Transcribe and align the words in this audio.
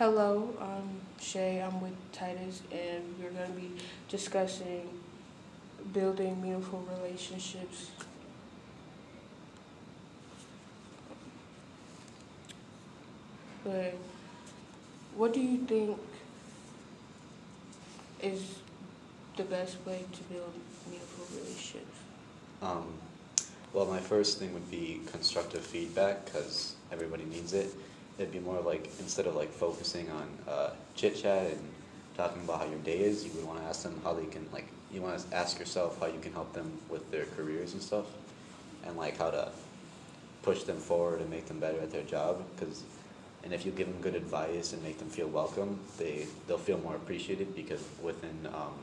Hello, 0.00 0.48
I'm 0.58 1.02
Shay. 1.20 1.60
I'm 1.60 1.78
with 1.82 1.92
Titus, 2.10 2.62
and 2.72 3.02
we're 3.20 3.28
going 3.32 3.52
to 3.52 3.60
be 3.60 3.70
discussing 4.08 4.88
building 5.92 6.40
meaningful 6.40 6.82
relationships. 6.96 7.90
But 13.62 13.92
what 15.16 15.34
do 15.34 15.40
you 15.42 15.58
think 15.66 15.98
is 18.22 18.54
the 19.36 19.42
best 19.42 19.76
way 19.84 20.06
to 20.10 20.22
build 20.32 20.54
meaningful 20.86 21.26
relationships? 21.36 21.98
Um, 22.62 22.86
well, 23.74 23.84
my 23.84 24.00
first 24.00 24.38
thing 24.38 24.54
would 24.54 24.70
be 24.70 25.02
constructive 25.12 25.60
feedback 25.60 26.24
because 26.24 26.74
everybody 26.90 27.26
needs 27.26 27.52
it. 27.52 27.74
It'd 28.20 28.32
be 28.32 28.38
more 28.38 28.60
like 28.60 28.84
instead 28.98 29.26
of 29.26 29.34
like 29.34 29.50
focusing 29.50 30.10
on 30.10 30.28
uh, 30.46 30.70
chit 30.94 31.16
chat 31.16 31.46
and 31.46 31.60
talking 32.18 32.42
about 32.42 32.60
how 32.60 32.66
your 32.66 32.78
day 32.80 32.98
is, 33.00 33.24
you 33.24 33.30
would 33.32 33.46
want 33.46 33.60
to 33.60 33.64
ask 33.64 33.82
them 33.82 33.98
how 34.04 34.12
they 34.12 34.26
can 34.26 34.46
like 34.52 34.66
you 34.92 35.00
want 35.00 35.18
to 35.18 35.34
ask 35.34 35.58
yourself 35.58 35.98
how 35.98 36.06
you 36.06 36.20
can 36.20 36.34
help 36.34 36.52
them 36.52 36.70
with 36.90 37.10
their 37.10 37.24
careers 37.36 37.72
and 37.72 37.80
stuff, 37.80 38.04
and 38.84 38.94
like 38.98 39.16
how 39.16 39.30
to 39.30 39.50
push 40.42 40.64
them 40.64 40.76
forward 40.76 41.22
and 41.22 41.30
make 41.30 41.46
them 41.46 41.60
better 41.60 41.80
at 41.80 41.90
their 41.90 42.02
job. 42.02 42.44
Because 42.54 42.82
and 43.42 43.54
if 43.54 43.64
you 43.64 43.72
give 43.72 43.86
them 43.86 44.02
good 44.02 44.14
advice 44.14 44.74
and 44.74 44.82
make 44.82 44.98
them 44.98 45.08
feel 45.08 45.28
welcome, 45.28 45.80
they 45.96 46.26
they'll 46.46 46.58
feel 46.58 46.78
more 46.78 46.96
appreciated 46.96 47.54
because 47.56 47.82
within 48.02 48.46
um, 48.52 48.74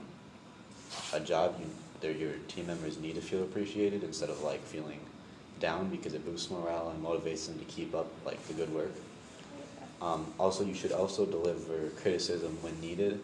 a 1.14 1.20
job, 1.20 1.60
you 1.60 2.10
your 2.10 2.34
team 2.48 2.66
members 2.66 2.98
need 3.00 3.16
to 3.16 3.22
feel 3.22 3.44
appreciated 3.44 4.04
instead 4.04 4.30
of 4.30 4.42
like 4.42 4.64
feeling 4.64 5.00
down 5.60 5.90
because 5.90 6.14
it 6.14 6.26
boosts 6.26 6.50
morale 6.50 6.90
and 6.90 7.04
motivates 7.04 7.48
them 7.48 7.60
to 7.60 7.66
keep 7.66 7.94
up 7.94 8.08
like 8.26 8.42
the 8.48 8.54
good 8.54 8.74
work. 8.74 8.92
Um, 10.02 10.32
also, 10.40 10.64
you 10.64 10.74
should 10.74 10.92
also 10.92 11.26
deliver 11.26 11.90
criticism 12.02 12.58
when 12.62 12.80
needed. 12.80 13.20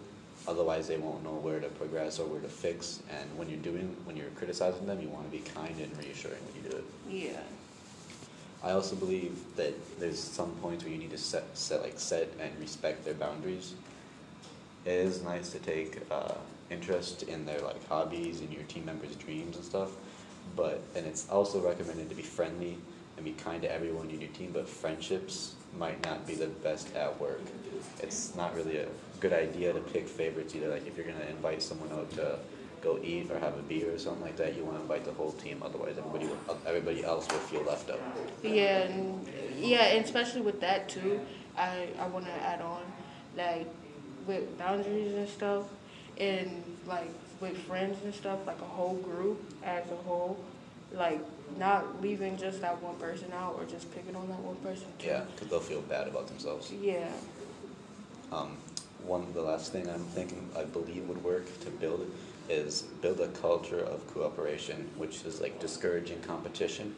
Otherwise, 0.47 0.87
they 0.87 0.97
won't 0.97 1.23
know 1.23 1.35
where 1.35 1.59
to 1.59 1.69
progress 1.69 2.19
or 2.19 2.25
where 2.25 2.41
to 2.41 2.47
fix. 2.49 3.01
And 3.09 3.37
when 3.37 3.49
you're 3.49 3.59
doing, 3.59 3.95
when 4.05 4.17
you're 4.17 4.31
criticizing 4.31 4.87
them, 4.87 5.01
you 5.01 5.07
want 5.07 5.31
to 5.31 5.37
be 5.37 5.43
kind 5.49 5.79
and 5.79 5.97
reassuring 5.97 6.39
when 6.45 6.63
you 6.63 6.69
do 6.69 6.77
it. 6.77 6.83
Yeah. 7.09 7.39
I 8.63 8.71
also 8.71 8.95
believe 8.95 9.37
that 9.57 9.73
there's 9.99 10.19
some 10.19 10.51
points 10.61 10.83
where 10.83 10.93
you 10.93 10.99
need 10.99 11.11
to 11.11 11.17
set, 11.17 11.43
set 11.55 11.81
like 11.81 11.99
set 11.99 12.29
and 12.39 12.51
respect 12.59 13.03
their 13.03 13.13
boundaries. 13.13 13.73
It 14.85 14.93
is 14.93 15.21
nice 15.21 15.51
to 15.51 15.59
take 15.59 15.99
uh, 16.09 16.35
interest 16.69 17.23
in 17.23 17.45
their 17.45 17.59
like 17.59 17.85
hobbies 17.87 18.39
and 18.39 18.51
your 18.51 18.63
team 18.63 18.85
members' 18.85 19.15
dreams 19.15 19.57
and 19.57 19.65
stuff, 19.65 19.91
but 20.55 20.81
and 20.95 21.05
it's 21.05 21.29
also 21.29 21.61
recommended 21.61 22.09
to 22.09 22.15
be 22.15 22.21
friendly 22.21 22.77
and 23.15 23.25
be 23.25 23.31
kind 23.31 23.61
to 23.61 23.71
everyone 23.71 24.09
in 24.09 24.21
your 24.21 24.29
team. 24.31 24.51
But 24.53 24.67
friendships 24.67 25.55
might 25.77 26.03
not 26.03 26.25
be 26.27 26.35
the 26.35 26.47
best 26.47 26.95
at 26.95 27.19
work. 27.19 27.41
It's 28.01 28.35
not 28.35 28.55
really 28.55 28.77
a 28.77 28.87
good 29.19 29.33
idea 29.33 29.73
to 29.73 29.79
pick 29.79 30.07
favorites 30.07 30.55
either. 30.55 30.69
Like 30.69 30.87
if 30.87 30.97
you're 30.97 31.05
gonna 31.05 31.25
invite 31.29 31.61
someone 31.61 31.91
out 31.91 32.11
to 32.11 32.39
go 32.81 32.99
eat 33.01 33.31
or 33.31 33.39
have 33.39 33.57
a 33.57 33.61
beer 33.61 33.93
or 33.93 33.97
something 33.97 34.21
like 34.21 34.35
that, 34.35 34.55
you 34.55 34.63
want 34.63 34.75
to 34.75 34.81
invite 34.81 35.05
the 35.05 35.13
whole 35.13 35.31
team. 35.31 35.63
Otherwise, 35.63 35.95
everybody 35.97 36.27
will, 36.27 36.57
everybody 36.67 37.03
else 37.03 37.27
will 37.31 37.39
feel 37.39 37.63
left 37.63 37.89
out. 37.89 37.99
Yeah, 38.43 38.83
and, 38.83 39.27
yeah, 39.57 39.85
and 39.85 40.03
especially 40.03 40.41
with 40.41 40.59
that 40.61 40.89
too. 40.89 41.21
I 41.57 41.87
I 41.99 42.07
want 42.07 42.25
to 42.25 42.31
add 42.31 42.61
on, 42.61 42.81
like 43.37 43.67
with 44.27 44.57
boundaries 44.57 45.13
and 45.13 45.29
stuff, 45.29 45.63
and 46.17 46.63
like 46.85 47.09
with 47.39 47.57
friends 47.57 47.97
and 48.03 48.13
stuff, 48.13 48.39
like 48.45 48.59
a 48.61 48.65
whole 48.65 48.95
group 48.95 49.41
as 49.63 49.85
a 49.89 49.95
whole, 49.95 50.43
like 50.91 51.21
not 51.57 52.01
leaving 52.01 52.37
just 52.37 52.61
that 52.61 52.81
one 52.81 52.95
person 52.95 53.31
out 53.33 53.55
or 53.57 53.65
just 53.65 53.93
picking 53.93 54.15
on 54.15 54.27
that 54.29 54.39
one 54.39 54.55
person 54.57 54.87
too. 54.99 55.07
Yeah, 55.07 55.23
because 55.33 55.49
they'll 55.49 55.59
feel 55.59 55.81
bad 55.81 56.07
about 56.07 56.27
themselves. 56.27 56.71
Yeah. 56.71 57.11
Um, 58.31 58.57
one 59.05 59.31
the 59.33 59.41
last 59.41 59.71
thing 59.71 59.89
I'm 59.89 59.99
thinking 59.99 60.49
I 60.57 60.63
believe 60.63 61.07
would 61.07 61.23
work 61.23 61.45
to 61.61 61.69
build 61.69 62.09
is 62.49 62.83
build 63.01 63.19
a 63.19 63.27
culture 63.29 63.79
of 63.79 64.05
cooperation, 64.13 64.89
which 64.97 65.23
is 65.25 65.41
like 65.41 65.59
discouraging 65.59 66.21
competition. 66.21 66.95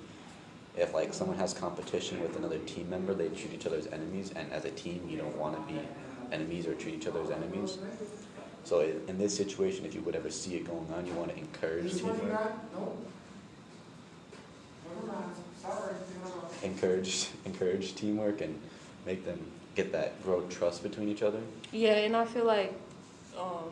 If 0.77 0.93
like 0.93 1.13
someone 1.13 1.37
has 1.37 1.53
competition 1.53 2.21
with 2.21 2.35
another 2.35 2.57
team 2.59 2.89
member, 2.89 3.13
they 3.13 3.29
treat 3.29 3.53
each 3.53 3.65
other 3.65 3.77
as 3.77 3.87
enemies, 3.87 4.31
and 4.35 4.51
as 4.51 4.65
a 4.65 4.71
team, 4.71 5.07
you 5.09 5.17
don't 5.17 5.37
want 5.37 5.55
to 5.55 5.73
be 5.73 5.79
enemies 6.31 6.67
or 6.67 6.73
treat 6.73 6.95
each 6.95 7.07
other 7.07 7.21
as 7.21 7.29
enemies. 7.29 7.77
So 8.63 8.79
in 9.07 9.17
this 9.17 9.35
situation, 9.35 9.85
if 9.85 9.93
you 9.93 10.01
would 10.01 10.15
ever 10.15 10.29
see 10.31 10.55
it 10.55 10.65
going 10.65 10.91
on, 10.93 11.05
you 11.05 11.13
want 11.13 11.29
to 11.29 11.37
encourage 11.37 11.93
teamwork. 11.93 12.51
Encourage, 16.63 17.27
encourage 17.45 17.95
teamwork 17.95 18.41
and 18.41 18.59
make 19.05 19.25
them 19.25 19.39
get 19.75 19.91
that 19.91 20.21
grow 20.23 20.41
trust 20.47 20.83
between 20.83 21.09
each 21.09 21.21
other. 21.21 21.39
Yeah, 21.71 21.95
and 21.95 22.15
I 22.15 22.25
feel 22.25 22.45
like 22.45 22.73
um, 23.37 23.69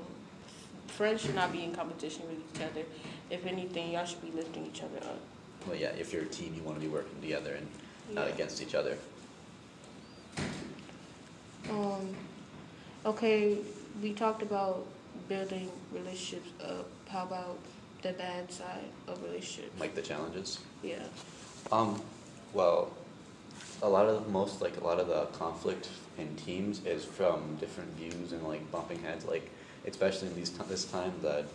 friends 0.88 1.22
should 1.22 1.35
not 1.35 1.51
be 1.51 1.63
in 1.63 1.73
competition 1.73 2.23
with 2.28 2.38
each 2.56 2.62
other. 2.62 2.85
If 3.29 3.45
anything, 3.45 3.94
y'all 3.94 4.06
should 4.06 4.22
be 4.22 4.31
lifting 4.31 4.66
each 4.66 4.83
other 4.83 4.97
up. 4.97 5.19
Well, 5.67 5.78
yeah, 5.78 5.89
if 5.97 6.12
you're 6.13 6.23
a 6.23 6.28
team, 6.28 6.53
you 6.56 6.62
want 6.62 6.78
to 6.78 6.85
be 6.85 6.91
working 6.91 7.19
together 7.22 7.56
and 7.56 7.67
not 8.16 8.28
against 8.28 8.62
each 8.62 8.75
other. 8.75 8.97
Um, 11.69 12.13
okay, 13.06 13.57
we 14.01 14.13
talked 14.13 14.41
about 14.41 14.85
building 15.29 15.72
relationships 15.94 16.50
up. 16.62 16.88
How 17.07 17.23
about 17.23 17.57
the 18.03 18.13
bad 18.13 18.51
side 18.51 18.85
of 19.07 19.21
relationships? 19.23 19.79
Like 19.79 19.95
the 19.95 20.01
challenges. 20.01 20.59
Yeah. 20.83 21.03
Um, 21.71 22.01
well, 22.53 22.91
a 23.81 23.89
lot 23.89 24.05
of 24.05 24.29
most 24.29 24.61
like 24.61 24.77
a 24.77 24.83
lot 24.83 24.99
of 24.99 25.07
the 25.07 25.25
conflict 25.37 25.89
in 26.17 26.35
teams 26.35 26.85
is 26.85 27.03
from 27.03 27.55
different 27.55 27.89
views 27.97 28.31
and 28.31 28.43
like 28.43 28.69
bumping 28.71 29.01
heads. 29.01 29.25
Like 29.25 29.49
especially 29.87 30.27
in 30.27 30.35
these 30.35 30.49
t- 30.49 30.63
this 30.69 30.85
time, 30.85 31.13
the 31.21 31.45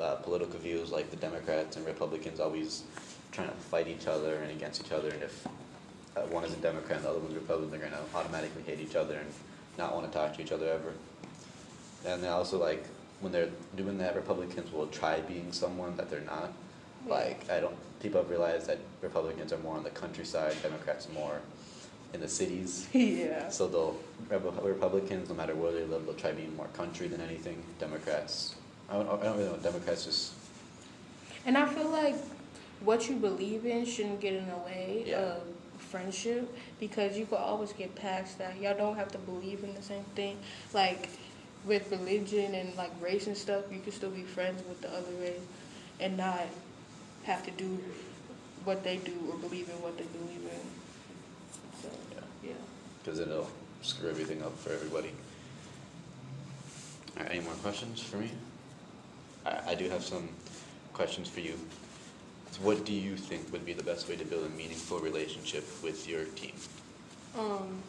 uh, 0.00 0.16
political 0.16 0.58
views 0.58 0.90
like 0.90 1.10
the 1.10 1.16
Democrats 1.16 1.76
and 1.76 1.84
Republicans 1.86 2.40
always 2.40 2.84
trying 3.32 3.48
to 3.48 3.54
fight 3.54 3.88
each 3.88 4.06
other 4.06 4.36
and 4.36 4.50
against 4.50 4.84
each 4.84 4.92
other. 4.92 5.10
And 5.10 5.22
if 5.22 5.46
uh, 6.16 6.20
one 6.22 6.44
is 6.44 6.52
a 6.52 6.56
Democrat 6.56 6.98
and 6.98 7.04
the 7.04 7.10
other 7.10 7.18
one's 7.18 7.34
a 7.34 7.40
Republican, 7.40 7.70
they're 7.70 7.90
gonna 7.90 8.02
automatically 8.14 8.62
hate 8.62 8.80
each 8.80 8.96
other 8.96 9.14
and 9.14 9.32
not 9.78 9.94
want 9.94 10.10
to 10.10 10.16
talk 10.16 10.34
to 10.36 10.42
each 10.42 10.52
other 10.52 10.68
ever. 10.68 10.92
And 12.06 12.22
they 12.22 12.28
also 12.28 12.58
like 12.58 12.84
when 13.20 13.32
they're 13.32 13.50
doing 13.76 13.98
that, 13.98 14.14
Republicans 14.16 14.72
will 14.72 14.86
try 14.88 15.20
being 15.20 15.52
someone 15.52 15.96
that 15.96 16.10
they're 16.10 16.20
not. 16.20 16.52
Like 17.06 17.48
I 17.50 17.60
don't. 17.60 17.76
People 18.00 18.20
have 18.20 18.30
realized 18.30 18.66
that 18.66 18.78
Republicans 19.02 19.52
are 19.52 19.58
more 19.58 19.76
on 19.76 19.84
the 19.84 19.90
countryside, 19.90 20.54
Democrats 20.62 21.08
more 21.14 21.40
in 22.12 22.20
the 22.20 22.28
cities. 22.28 22.88
yeah. 22.92 23.48
So 23.48 23.68
they'll 23.68 23.96
Rep- 24.28 24.62
Republicans, 24.64 25.28
no 25.28 25.34
matter 25.34 25.54
where 25.54 25.72
they 25.72 25.84
live, 25.84 26.04
they'll 26.06 26.14
try 26.14 26.32
being 26.32 26.54
more 26.56 26.66
country 26.68 27.08
than 27.08 27.20
anything. 27.20 27.62
Democrats, 27.78 28.54
I 28.88 28.94
don't, 28.94 29.08
I 29.08 29.24
don't 29.24 29.38
really 29.38 29.50
know. 29.50 29.56
Democrats 29.56 30.04
just 30.04 30.32
And 31.46 31.56
I 31.56 31.66
feel 31.66 31.88
like 31.88 32.16
what 32.80 33.08
you 33.08 33.16
believe 33.16 33.66
in 33.66 33.84
shouldn't 33.84 34.20
get 34.20 34.34
in 34.34 34.46
the 34.48 34.56
way 34.56 35.04
Yeah. 35.06 35.18
of 35.20 35.42
friendship 35.78 36.54
because 36.78 37.16
you 37.18 37.26
could 37.26 37.38
always 37.38 37.72
get 37.72 37.94
past 37.94 38.38
that. 38.38 38.60
Y'all 38.60 38.76
don't 38.76 38.96
have 38.96 39.10
to 39.12 39.18
believe 39.18 39.64
in 39.64 39.74
the 39.74 39.82
same 39.82 40.04
thing. 40.14 40.36
Like 40.72 41.08
with 41.64 41.90
religion 41.90 42.54
and 42.54 42.74
like 42.76 42.90
race 43.00 43.26
and 43.26 43.36
stuff, 43.36 43.64
you 43.70 43.80
can 43.80 43.92
still 43.92 44.10
be 44.10 44.22
friends 44.22 44.62
with 44.68 44.80
the 44.80 44.88
other 44.88 45.12
race 45.20 45.40
and 46.00 46.16
not 46.16 46.46
have 47.24 47.44
to 47.44 47.50
do 47.52 47.78
what 48.64 48.82
they 48.82 48.96
do 48.98 49.12
or 49.30 49.36
believe 49.38 49.68
in 49.68 49.74
what 49.82 49.96
they 49.96 50.04
believe 50.04 50.42
in. 50.42 51.82
So 51.82 51.88
yeah, 52.14 52.50
yeah. 52.50 52.54
because 53.02 53.18
it'll 53.18 53.50
screw 53.82 54.08
everything 54.10 54.42
up 54.42 54.56
for 54.58 54.72
everybody. 54.72 55.12
All 57.16 57.24
right, 57.24 57.32
any 57.32 57.44
more 57.44 57.54
questions 57.54 58.02
for 58.02 58.16
me? 58.16 58.30
I, 59.44 59.60
I 59.68 59.74
do 59.74 59.88
have 59.88 60.02
some 60.02 60.28
questions 60.92 61.28
for 61.28 61.40
you. 61.40 61.54
So 62.52 62.62
what 62.62 62.84
do 62.84 62.92
you 62.92 63.16
think 63.16 63.52
would 63.52 63.64
be 63.64 63.74
the 63.74 63.82
best 63.82 64.08
way 64.08 64.16
to 64.16 64.24
build 64.24 64.44
a 64.44 64.50
meaningful 64.50 64.98
relationship 64.98 65.64
with 65.82 66.08
your 66.08 66.24
team? 66.24 66.52
um 67.38 67.82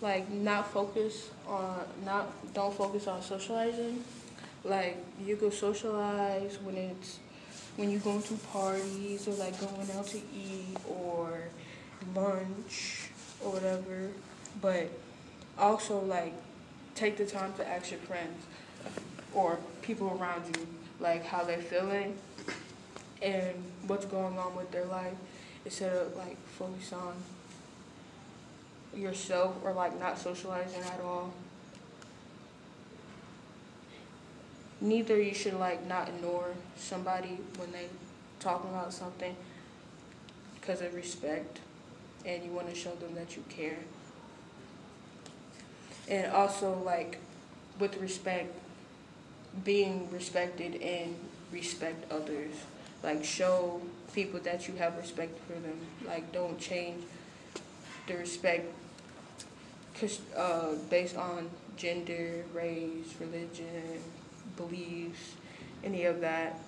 like 0.00 0.30
not 0.30 0.70
focus 0.72 1.30
on 1.46 1.84
not 2.04 2.54
don't 2.54 2.74
focus 2.74 3.06
on 3.06 3.22
socializing. 3.22 4.04
Like 4.64 4.96
you 5.24 5.36
go 5.36 5.50
socialize 5.50 6.58
when 6.62 6.76
it's 6.76 7.18
when 7.76 7.90
you're 7.90 8.00
going 8.00 8.22
to 8.22 8.34
parties 8.52 9.26
or 9.28 9.32
like 9.32 9.58
going 9.60 9.90
out 9.96 10.06
to 10.08 10.18
eat 10.18 10.76
or 10.88 11.44
lunch 12.14 13.10
or 13.44 13.52
whatever. 13.52 14.10
But 14.60 14.90
also 15.58 16.00
like 16.00 16.32
take 16.94 17.16
the 17.16 17.26
time 17.26 17.52
to 17.54 17.68
ask 17.68 17.90
your 17.90 18.00
friends 18.00 18.44
or 19.34 19.58
people 19.82 20.18
around 20.20 20.44
you 20.56 20.66
like 20.98 21.24
how 21.24 21.44
they're 21.44 21.58
feeling 21.58 22.16
and 23.22 23.54
what's 23.86 24.06
going 24.06 24.38
on 24.38 24.54
with 24.56 24.70
their 24.70 24.84
life 24.86 25.14
instead 25.64 25.92
of 25.92 26.16
like 26.16 26.36
focus 26.48 26.92
on 26.92 27.14
yourself 28.94 29.56
or 29.64 29.72
like 29.72 29.98
not 29.98 30.18
socializing 30.18 30.82
at 30.82 31.00
all. 31.00 31.32
Neither 34.80 35.20
you 35.20 35.34
should 35.34 35.54
like 35.54 35.86
not 35.86 36.08
ignore 36.08 36.48
somebody 36.76 37.38
when 37.58 37.72
they 37.72 37.86
talking 38.40 38.70
about 38.70 38.92
something 38.92 39.36
because 40.54 40.80
of 40.80 40.94
respect 40.94 41.60
and 42.24 42.42
you 42.44 42.50
want 42.50 42.68
to 42.68 42.74
show 42.74 42.94
them 42.96 43.14
that 43.14 43.36
you 43.36 43.44
care. 43.48 43.78
and 46.08 46.30
also 46.32 46.78
like 46.84 47.18
with 47.78 47.96
respect, 47.98 48.52
being 49.64 50.10
respected 50.10 50.80
and 50.82 51.14
respect 51.52 52.10
others. 52.12 52.52
Like 53.02 53.24
show 53.24 53.80
people 54.12 54.40
that 54.40 54.68
you 54.68 54.74
have 54.76 54.96
respect 54.98 55.38
for 55.46 55.54
them. 55.54 55.78
Like 56.06 56.32
don't 56.32 56.58
change 56.58 57.02
respect 58.18 58.66
uh, 60.36 60.72
based 60.88 61.16
on 61.16 61.50
gender, 61.76 62.44
race, 62.54 63.14
religion, 63.20 64.00
beliefs, 64.56 65.34
any 65.84 66.04
of 66.04 66.20
that, 66.20 66.58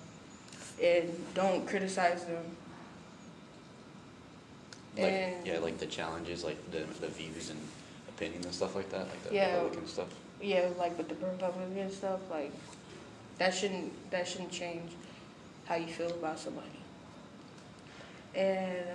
and 0.81 1.09
don't 1.33 1.67
criticize 1.67 2.25
them. 2.25 2.43
Like, 4.97 5.11
and 5.11 5.47
yeah, 5.47 5.57
like 5.59 5.79
the 5.79 5.87
challenges, 5.87 6.43
like 6.43 6.57
the, 6.71 6.79
the 7.01 7.07
views 7.07 7.49
and 7.49 7.59
opinions 8.09 8.45
and 8.45 8.53
stuff 8.53 8.75
like 8.75 8.89
that, 8.91 9.07
like 9.09 9.23
the 9.23 9.33
Yeah. 9.33 9.55
Republican 9.55 9.87
stuff. 9.87 10.07
yeah, 10.41 10.69
like 10.77 10.95
with 10.97 11.09
the 11.09 11.15
Republican 11.15 11.91
stuff, 11.91 12.19
like 12.29 12.51
that 13.39 13.53
shouldn't 13.55 13.91
that 14.11 14.27
shouldn't 14.27 14.51
change 14.51 14.91
how 15.65 15.75
you 15.75 15.87
feel 15.87 16.11
about 16.11 16.37
somebody. 16.37 16.67
And 18.35 18.85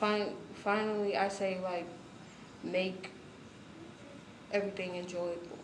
fin- 0.00 0.34
finally, 0.64 1.16
I 1.16 1.28
say 1.28 1.60
like 1.62 1.86
make 2.64 3.10
everything 4.52 4.96
enjoyable. 4.96 5.58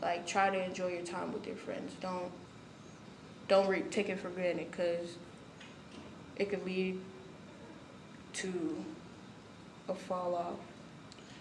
Like 0.00 0.26
try 0.26 0.50
to 0.50 0.62
enjoy 0.64 0.88
your 0.88 1.02
time 1.02 1.32
with 1.32 1.46
your 1.46 1.56
friends. 1.56 1.94
Don't 2.00 2.30
don't 3.48 3.66
re- 3.66 3.82
take 3.90 4.08
it 4.10 4.20
for 4.20 4.28
granted 4.28 4.70
because 4.70 5.16
it 6.36 6.50
could 6.50 6.64
lead 6.64 7.00
to 8.34 8.84
a 9.88 9.94
fall 9.94 10.34
off. 10.34 10.58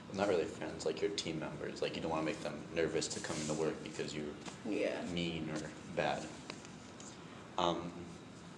Well, 0.09 0.25
not 0.25 0.29
really 0.29 0.45
friends, 0.45 0.85
like 0.85 1.01
your 1.01 1.11
team 1.11 1.39
members. 1.39 1.81
Like 1.81 1.95
you 1.95 2.01
don't 2.01 2.09
want 2.11 2.21
to 2.21 2.25
make 2.25 2.41
them 2.41 2.55
nervous 2.73 3.07
to 3.09 3.19
come 3.19 3.35
into 3.41 3.53
work 3.53 3.75
because 3.83 4.15
you're 4.15 4.23
Yeah. 4.67 4.95
mean 5.13 5.49
or 5.53 5.59
bad. 5.95 6.23
Um, 7.57 7.91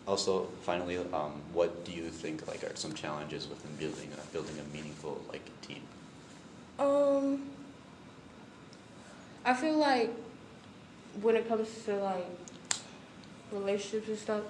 also, 0.10 0.48
finally, 0.64 0.98
um, 1.14 1.40
what 1.54 1.86
do 1.86 1.92
you 1.92 2.10
think 2.10 2.48
like 2.48 2.64
are 2.64 2.76
some 2.76 2.94
challenges 2.94 3.48
within 3.48 3.76
building 3.76 4.10
a, 4.12 4.34
building 4.34 4.56
a 4.60 4.76
meaningful 4.76 5.22
like 5.30 5.48
team? 5.62 5.84
Um, 6.80 7.44
I 9.46 9.54
feel 9.54 9.78
like 9.78 10.12
when 11.22 11.36
it 11.36 11.48
comes 11.48 11.68
to 11.86 11.96
like 11.98 12.26
relationships 13.52 14.08
and 14.08 14.18
stuff, 14.18 14.44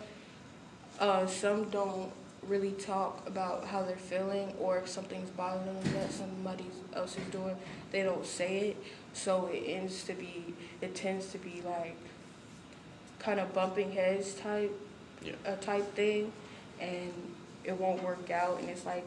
uh, 0.97 1.27
some 1.27 1.69
don't 1.69 2.09
really 2.47 2.71
talk 2.71 3.27
about 3.27 3.65
how 3.65 3.83
they're 3.83 3.97
feeling 3.97 4.53
or 4.59 4.77
if 4.77 4.87
something's 4.87 5.29
bothering 5.31 5.65
them 5.65 5.93
that 5.93 6.09
somebody 6.09 6.67
else 6.93 7.17
is 7.17 7.33
doing, 7.33 7.57
they 7.91 8.01
don't 8.03 8.25
say 8.25 8.69
it. 8.69 8.77
So 9.11 9.49
it 9.51 9.63
ends 9.67 10.05
to 10.05 10.13
be, 10.13 10.55
it 10.79 10.95
tends 10.95 11.33
to 11.33 11.37
be 11.37 11.61
like 11.65 11.97
kind 13.19 13.41
of 13.41 13.53
bumping 13.53 13.91
heads 13.91 14.35
type 14.35 14.71
Yeah. 15.23 15.33
a 15.45 15.55
type 15.57 15.93
thing 15.95 16.31
and 16.79 17.11
it 17.63 17.77
won't 17.77 18.01
work 18.03 18.29
out 18.31 18.59
and 18.59 18.69
it's 18.69 18.85
like 18.85 19.05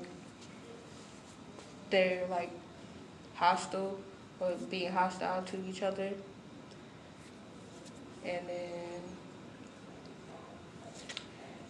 they're 1.90 2.26
like 2.28 2.50
hostile 3.34 3.98
or 4.40 4.52
being 4.70 4.92
hostile 4.92 5.42
to 5.42 5.56
each 5.68 5.82
other 5.82 6.10
and 8.24 8.48
then 8.48 9.00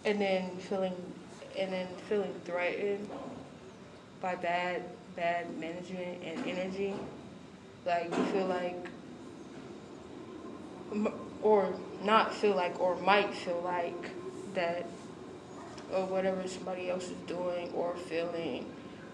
and 0.05 0.19
then 0.19 0.49
feeling 0.57 0.95
and 1.57 1.71
then 1.71 1.87
feeling 2.09 2.33
threatened 2.45 3.09
by 4.21 4.35
bad 4.35 4.83
bad 5.15 5.57
management 5.57 6.21
and 6.23 6.47
energy 6.47 6.93
like 7.85 8.09
you 8.15 8.23
feel 8.25 8.45
like 8.47 8.87
or 11.41 11.73
not 12.03 12.33
feel 12.33 12.55
like 12.55 12.79
or 12.79 12.95
might 12.97 13.33
feel 13.33 13.61
like 13.63 14.11
that 14.55 14.85
or 15.93 16.05
whatever 16.05 16.47
somebody 16.47 16.89
else 16.89 17.05
is 17.05 17.17
doing 17.27 17.71
or 17.73 17.95
feeling 17.95 18.65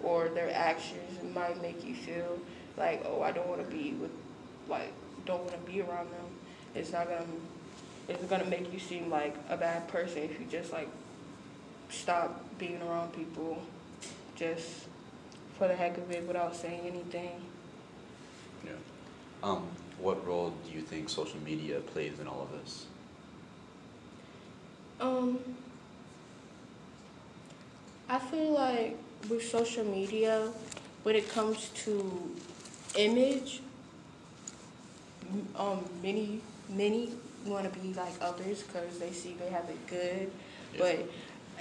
or 0.03 0.29
their 0.29 0.51
actions 0.53 1.21
might 1.33 1.61
make 1.61 1.83
you 1.85 1.93
feel 1.93 2.39
like 2.77 3.03
oh 3.05 3.21
I 3.21 3.31
don't 3.31 3.47
want 3.47 3.67
to 3.67 3.75
be 3.75 3.91
with 3.91 4.11
like 4.67 4.91
don't 5.25 5.41
want 5.41 5.53
to 5.53 5.71
be 5.71 5.81
around 5.81 6.09
them 6.11 6.25
it's 6.75 6.91
not 6.91 7.07
gonna 7.09 7.25
it's 8.07 8.23
gonna 8.25 8.45
make 8.45 8.71
you 8.71 8.79
seem 8.79 9.09
like 9.09 9.35
a 9.49 9.57
bad 9.57 9.87
person 9.87 10.23
if 10.23 10.39
you 10.39 10.45
just 10.49 10.71
like 10.71 10.89
stop 11.89 12.43
being 12.57 12.81
around 12.81 13.13
people 13.13 13.61
just 14.35 14.87
for 15.57 15.67
the 15.67 15.75
heck 15.75 15.97
of 15.97 16.09
it 16.11 16.25
without 16.27 16.55
saying 16.55 16.81
anything 16.85 17.41
Yeah. 18.63 18.71
Um, 19.43 19.67
what 19.99 20.25
role 20.25 20.53
do 20.65 20.71
you 20.71 20.81
think 20.81 21.09
social 21.09 21.39
media 21.41 21.79
plays 21.79 22.19
in 22.19 22.27
all 22.27 22.41
of 22.41 22.51
this? 22.51 22.85
Um, 24.99 25.39
I 28.09 28.19
feel 28.19 28.51
like 28.51 28.97
with 29.29 29.43
social 29.47 29.85
media, 29.85 30.51
when 31.03 31.15
it 31.15 31.29
comes 31.29 31.69
to 31.85 32.35
image, 32.95 33.61
um, 35.55 35.85
many 36.01 36.41
many 36.69 37.11
want 37.45 37.71
to 37.71 37.79
be 37.79 37.93
like 37.93 38.13
others 38.21 38.63
because 38.63 38.99
they 38.99 39.11
see 39.11 39.35
they 39.39 39.49
have 39.49 39.69
it 39.69 39.87
good, 39.87 40.31
Yeah. 40.73 40.79
but 40.79 41.09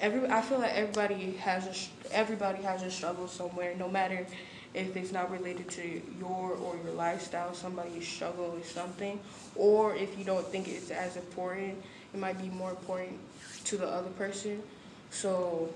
every 0.00 0.29
I 0.29 0.43
feel 0.43 0.58
like 0.58 0.73
everybody 0.75 1.32
has 1.37 1.67
a 1.67 2.14
everybody 2.14 2.62
has 2.62 2.82
a 2.82 2.90
struggle 2.90 3.29
somewhere, 3.29 3.75
no 3.79 3.88
matter 3.88 4.26
if 4.74 4.96
it's 4.96 5.12
not 5.12 5.30
related 5.30 5.68
to 5.70 6.02
your 6.18 6.52
or 6.52 6.76
your 6.84 6.94
lifestyle. 6.94 7.54
Somebody's 7.54 8.06
struggle 8.06 8.56
is 8.60 8.68
something, 8.68 9.18
or 9.56 9.94
if 9.94 10.18
you 10.18 10.24
don't 10.24 10.46
think 10.46 10.68
it's 10.68 10.90
as 10.90 11.16
important, 11.16 11.82
it 12.12 12.20
might 12.20 12.40
be 12.40 12.48
more 12.48 12.70
important 12.70 13.18
to 13.64 13.76
the 13.76 13.86
other 13.86 14.10
person. 14.10 14.62
So 15.10 15.72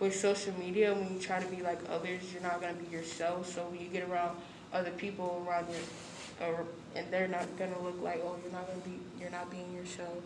with 0.00 0.14
social 0.14 0.52
media, 0.58 0.92
when 0.92 1.12
you 1.12 1.18
try 1.18 1.40
to 1.40 1.48
be 1.48 1.62
like 1.62 1.78
others, 1.88 2.22
you're 2.32 2.42
not 2.42 2.60
gonna 2.60 2.74
be 2.74 2.94
yourself. 2.94 3.52
So 3.52 3.62
when 3.62 3.80
you 3.80 3.88
get 3.88 4.08
around 4.08 4.36
other 4.72 4.90
people 4.90 5.44
around 5.48 5.66
you, 5.70 6.46
or 6.46 6.66
and 6.94 7.06
they're 7.10 7.28
not 7.28 7.46
gonna 7.58 7.80
look 7.80 8.00
like, 8.02 8.20
oh, 8.24 8.36
you're 8.42 8.52
not 8.52 8.66
gonna 8.66 8.80
be, 8.80 8.98
you're 9.20 9.30
not 9.30 9.50
being 9.50 9.72
yourself. 9.74 10.18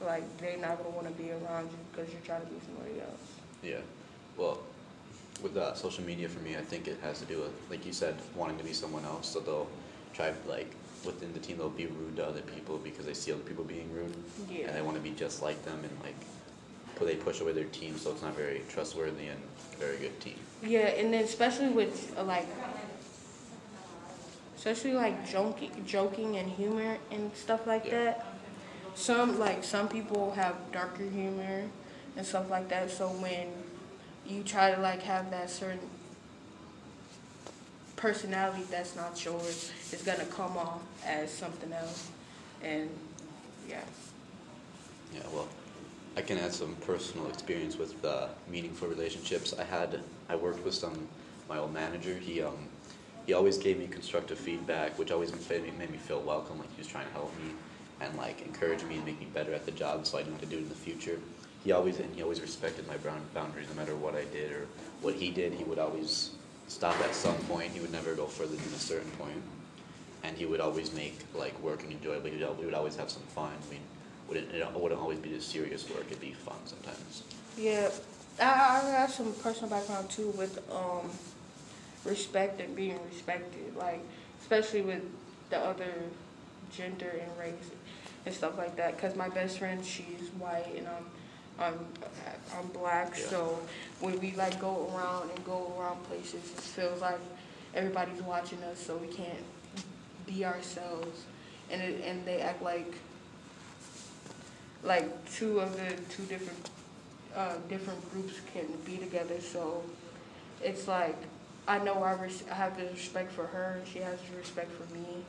Like 0.00 0.24
they're 0.38 0.58
not 0.58 0.78
gonna 0.78 0.90
want 0.90 1.06
to 1.08 1.22
be 1.22 1.30
around 1.30 1.70
you 1.70 1.78
because 1.90 2.12
you're 2.12 2.22
trying 2.22 2.42
to 2.42 2.46
be 2.46 2.60
somebody 2.66 3.00
else. 3.00 3.20
Yeah. 3.62 3.80
Well, 4.36 4.60
with 5.42 5.56
uh, 5.56 5.74
social 5.74 6.04
media 6.04 6.28
for 6.28 6.40
me, 6.40 6.56
I 6.56 6.62
think 6.62 6.88
it 6.88 6.98
has 7.02 7.20
to 7.20 7.24
do 7.26 7.38
with, 7.40 7.52
like 7.70 7.84
you 7.86 7.92
said, 7.92 8.16
wanting 8.34 8.58
to 8.58 8.64
be 8.64 8.72
someone 8.72 9.04
else. 9.04 9.28
So 9.28 9.40
they'll 9.40 9.68
try, 10.14 10.32
like, 10.48 10.70
within 11.04 11.32
the 11.32 11.38
team, 11.38 11.58
they'll 11.58 11.68
be 11.68 11.86
rude 11.86 12.16
to 12.16 12.26
other 12.26 12.40
people 12.42 12.78
because 12.78 13.06
they 13.06 13.14
see 13.14 13.32
other 13.32 13.42
people 13.42 13.64
being 13.64 13.92
rude. 13.92 14.14
Yeah. 14.50 14.66
And 14.68 14.76
they 14.76 14.82
want 14.82 14.96
to 14.96 15.02
be 15.02 15.10
just 15.10 15.42
like 15.42 15.62
them 15.64 15.78
and, 15.82 16.02
like, 16.02 16.16
they 17.04 17.16
push 17.16 17.40
away 17.40 17.52
their 17.52 17.64
team, 17.64 17.98
so 17.98 18.12
it's 18.12 18.22
not 18.22 18.34
very 18.34 18.62
trustworthy 18.70 19.26
and 19.26 19.38
very 19.78 19.98
good 19.98 20.18
team. 20.20 20.36
Yeah, 20.62 20.86
and 20.88 21.12
then 21.12 21.24
especially 21.24 21.68
with 21.68 22.14
uh, 22.16 22.24
like, 22.24 22.46
especially 24.56 24.94
like 24.94 25.28
joking, 25.28 25.70
joking 25.86 26.36
and 26.38 26.50
humor 26.50 26.96
and 27.10 27.30
stuff 27.34 27.66
like 27.66 27.84
Yeah. 27.84 28.04
that. 28.04 28.26
Some 28.94 29.38
like 29.38 29.62
some 29.62 29.88
people 29.88 30.32
have 30.32 30.56
darker 30.72 31.04
humor 31.04 31.64
and 32.16 32.24
stuff 32.26 32.48
like 32.48 32.68
that. 32.70 32.90
So 32.90 33.08
when 33.08 33.48
you 34.28 34.42
try 34.42 34.74
to 34.74 34.80
like 34.80 35.02
have 35.02 35.30
that 35.30 35.50
certain 35.50 35.80
personality 37.96 38.62
that's 38.70 38.94
not 38.96 39.22
yours, 39.24 39.72
it's 39.92 40.02
gonna 40.02 40.24
come 40.26 40.56
off 40.56 40.82
as 41.04 41.30
something 41.32 41.72
else. 41.72 42.10
And 42.62 42.90
yeah, 43.68 43.80
Yeah, 45.14 45.20
well, 45.32 45.48
I 46.16 46.22
can 46.22 46.38
add 46.38 46.52
some 46.52 46.74
personal 46.76 47.28
experience 47.28 47.76
with 47.76 48.04
uh, 48.04 48.28
meaningful 48.50 48.88
relationships. 48.88 49.54
I 49.58 49.64
had, 49.64 50.00
I 50.28 50.36
worked 50.36 50.64
with 50.64 50.74
some, 50.74 51.08
my 51.48 51.58
old 51.58 51.72
manager. 51.72 52.14
He, 52.14 52.42
um, 52.42 52.56
he 53.26 53.32
always 53.32 53.58
gave 53.58 53.78
me 53.78 53.86
constructive 53.86 54.38
feedback, 54.38 54.98
which 54.98 55.10
always 55.10 55.32
made 55.48 55.62
me, 55.64 55.72
made 55.78 55.90
me 55.90 55.98
feel 55.98 56.20
welcome, 56.20 56.58
like 56.58 56.70
he 56.72 56.78
was 56.78 56.86
trying 56.86 57.06
to 57.06 57.12
help 57.12 57.32
me 57.38 57.50
and 58.00 58.16
like 58.16 58.42
encourage 58.42 58.84
me 58.84 58.96
and 58.96 59.04
make 59.04 59.18
me 59.18 59.26
better 59.32 59.52
at 59.54 59.64
the 59.64 59.72
job, 59.72 60.06
so 60.06 60.18
I 60.18 60.22
knew 60.22 60.32
what 60.32 60.40
to 60.40 60.46
do 60.46 60.58
in 60.58 60.68
the 60.68 60.74
future. 60.74 61.18
He 61.66 61.72
always 61.72 61.98
and 61.98 62.14
he 62.14 62.22
always 62.22 62.40
respected 62.40 62.86
my 62.86 62.96
brown 62.98 63.20
boundaries, 63.34 63.66
no 63.68 63.74
matter 63.74 63.96
what 63.96 64.14
I 64.14 64.24
did 64.26 64.52
or 64.52 64.68
what 65.02 65.14
he 65.14 65.32
did. 65.32 65.52
He 65.52 65.64
would 65.64 65.80
always 65.80 66.30
stop 66.68 66.94
at 67.00 67.12
some 67.12 67.34
point. 67.48 67.72
He 67.72 67.80
would 67.80 67.90
never 67.90 68.14
go 68.14 68.26
further 68.26 68.54
than 68.54 68.72
a 68.72 68.78
certain 68.78 69.10
point 69.18 69.42
and 70.22 70.36
he 70.36 70.46
would 70.46 70.60
always 70.60 70.94
make 70.94 71.18
like 71.34 71.60
working 71.60 71.90
enjoyable. 71.90 72.30
He 72.30 72.36
would, 72.36 72.58
we 72.60 72.66
would 72.66 72.74
always 72.74 72.94
have 72.94 73.10
some 73.10 73.24
fun. 73.34 73.50
We 73.68 73.78
wouldn't 74.28 74.54
it 74.54 74.64
wouldn't 74.74 75.00
always 75.00 75.18
be 75.18 75.30
just 75.30 75.50
serious 75.50 75.90
work. 75.90 76.04
It'd 76.06 76.20
be 76.20 76.34
fun 76.34 76.56
sometimes. 76.66 77.24
yeah. 77.58 77.90
I, 78.38 78.82
I 78.84 78.90
have 78.90 79.12
some 79.12 79.32
personal 79.42 79.68
background 79.68 80.08
too 80.08 80.30
with 80.38 80.62
um 80.70 81.10
respect 82.04 82.60
and 82.60 82.76
being 82.76 82.98
respected, 83.10 83.74
like 83.76 84.02
especially 84.40 84.82
with 84.82 85.02
the 85.50 85.58
other 85.58 85.92
gender 86.70 87.10
and 87.20 87.38
race 87.40 87.70
and 88.24 88.32
stuff 88.32 88.56
like 88.56 88.76
that. 88.76 88.96
Cause 88.98 89.16
my 89.16 89.28
best 89.28 89.58
friend, 89.58 89.84
she's 89.84 90.30
white 90.38 90.72
and 90.76 90.86
I'm 90.86 91.06
I'm 91.58 91.78
I'm 92.56 92.66
black, 92.68 93.14
Yeah. 93.18 93.26
so 93.26 93.58
when 94.00 94.18
we 94.20 94.32
like 94.32 94.60
go 94.60 94.90
around 94.94 95.30
and 95.30 95.44
go 95.44 95.72
around 95.78 96.02
places, 96.04 96.34
it 96.34 96.60
feels 96.60 97.00
like 97.00 97.18
everybody's 97.74 98.22
watching 98.22 98.62
us, 98.64 98.78
so 98.78 98.96
we 98.96 99.08
can't 99.08 99.44
be 100.26 100.44
ourselves, 100.44 101.22
and 101.70 101.80
it, 101.82 102.02
and 102.04 102.24
they 102.26 102.40
act 102.40 102.62
like 102.62 102.92
like 104.82 105.08
two 105.32 105.60
of 105.60 105.76
the 105.76 105.96
two 106.12 106.22
different 106.24 106.70
uh, 107.34 107.54
different 107.68 108.00
groups 108.12 108.34
can 108.52 108.66
be 108.84 108.96
together, 108.98 109.40
so 109.40 109.82
it's 110.62 110.86
like 110.88 111.16
I 111.68 111.78
know 111.78 112.02
I, 112.02 112.12
res- 112.12 112.44
I 112.50 112.54
have 112.54 112.76
the 112.78 112.84
respect 112.86 113.32
for 113.32 113.46
her, 113.46 113.78
and 113.78 113.86
she 113.88 113.98
has 114.00 114.18
the 114.30 114.36
respect 114.36 114.70
for 114.72 114.92
me. 114.94 115.24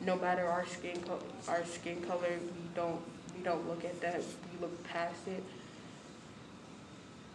No 0.00 0.16
matter 0.16 0.46
our 0.46 0.66
skin 0.66 1.00
co- 1.06 1.22
our 1.48 1.64
skin 1.64 2.02
color, 2.02 2.28
we 2.54 2.68
don't 2.74 3.00
we 3.36 3.44
don't 3.44 3.66
look 3.68 3.84
at 3.84 4.00
that. 4.00 4.18
We 4.20 4.60
look 4.60 4.84
past 4.84 5.26
it. 5.26 5.42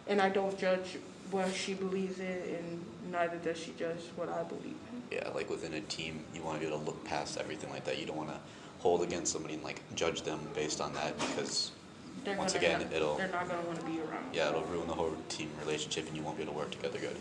And 0.06 0.20
I 0.20 0.28
don't 0.28 0.58
judge 0.58 0.98
what 1.30 1.52
she 1.54 1.74
believes 1.74 2.18
in, 2.18 2.26
and 2.26 2.84
neither 3.10 3.36
does 3.36 3.56
she 3.58 3.72
judge 3.78 4.00
what 4.16 4.28
I 4.28 4.42
believe 4.42 4.64
in. 4.92 5.02
Yeah, 5.10 5.28
like 5.34 5.48
within 5.48 5.74
a 5.74 5.80
team, 5.82 6.24
you 6.34 6.42
want 6.42 6.60
to 6.60 6.66
be 6.66 6.66
able 6.72 6.80
to 6.80 6.84
look 6.84 7.04
past 7.04 7.38
everything 7.38 7.70
like 7.70 7.84
that. 7.84 7.98
You 7.98 8.06
don't 8.06 8.16
want 8.16 8.30
to 8.30 8.38
hold 8.80 9.02
against 9.02 9.32
somebody 9.32 9.54
and 9.54 9.62
like 9.62 9.80
judge 9.94 10.22
them 10.22 10.40
based 10.54 10.80
on 10.80 10.92
that 10.94 11.16
because 11.18 11.70
They're 12.24 12.36
Once 12.36 12.54
again, 12.54 12.82
not- 12.82 12.92
it'll- 12.92 13.14
they're 13.16 13.26
not 13.28 13.48
gonna 13.48 13.62
want 13.62 13.80
to 13.80 13.84
be 13.86 13.98
around. 14.00 14.32
yeah, 14.32 14.48
it'll 14.50 14.62
ruin 14.64 14.86
the 14.86 14.94
whole 14.94 15.16
team 15.28 15.50
relationship 15.60 16.06
and 16.06 16.16
you 16.16 16.22
won't 16.22 16.36
be 16.36 16.44
able 16.44 16.52
to 16.52 16.58
work 16.58 16.70
together 16.70 16.98
good. 17.00 17.16